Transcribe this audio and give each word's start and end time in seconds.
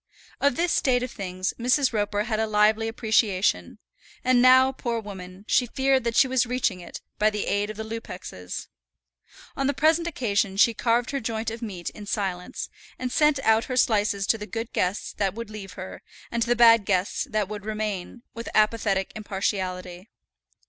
Of 0.39 0.55
this 0.55 0.71
state 0.71 1.03
of 1.03 1.11
things 1.11 1.53
Mrs. 1.59 1.93
Roper 1.93 2.23
had 2.23 2.39
a 2.39 2.47
lively 2.47 2.87
appreciation, 2.87 3.77
and 4.23 4.41
now, 4.41 4.71
poor 4.71 4.99
woman, 4.99 5.45
she 5.47 5.67
feared 5.67 6.05
that 6.05 6.15
she 6.15 6.27
was 6.27 6.47
reaching 6.47 6.79
it, 6.79 7.01
by 7.19 7.29
the 7.29 7.45
aid 7.45 7.69
of 7.69 7.77
the 7.77 7.83
Lupexes. 7.83 8.67
On 9.55 9.67
the 9.67 9.75
present 9.75 10.07
occasion 10.07 10.57
she 10.57 10.73
carved 10.73 11.11
her 11.11 11.19
joint 11.19 11.51
of 11.51 11.61
meat 11.61 11.91
in 11.91 12.07
silence, 12.07 12.67
and 12.97 13.11
sent 13.11 13.37
out 13.41 13.65
her 13.65 13.77
slices 13.77 14.25
to 14.25 14.39
the 14.39 14.47
good 14.47 14.73
guests 14.73 15.13
that 15.13 15.35
would 15.35 15.51
leave 15.51 15.73
her, 15.73 16.01
and 16.31 16.41
to 16.41 16.49
the 16.49 16.55
bad 16.55 16.83
guests 16.85 17.27
that 17.29 17.47
would 17.47 17.63
remain, 17.63 18.23
with 18.33 18.49
apathetic 18.55 19.11
impartiality. 19.15 20.09